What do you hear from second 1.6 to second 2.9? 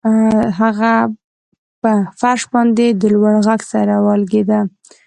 په فرش باندې